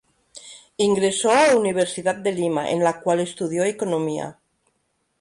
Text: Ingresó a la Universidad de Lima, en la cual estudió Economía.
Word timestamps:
Ingresó 0.77 1.29
a 1.29 1.45
la 1.49 1.55
Universidad 1.55 2.15
de 2.15 2.31
Lima, 2.31 2.71
en 2.71 2.83
la 2.83 3.01
cual 3.01 3.19
estudió 3.19 3.63
Economía. 3.65 4.39